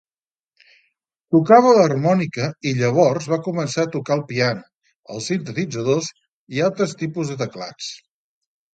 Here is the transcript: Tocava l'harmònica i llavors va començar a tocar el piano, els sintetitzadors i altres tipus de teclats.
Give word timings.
Tocava 1.35 1.73
l'harmònica 1.79 2.47
i 2.71 2.73
llavors 2.79 3.29
va 3.35 3.41
començar 3.49 3.87
a 3.89 3.93
tocar 3.99 4.19
el 4.19 4.25
piano, 4.33 4.67
els 5.15 5.31
sintetitzadors 5.33 6.13
i 6.57 6.67
altres 6.73 7.01
tipus 7.07 7.35
de 7.37 7.43
teclats. 7.47 7.97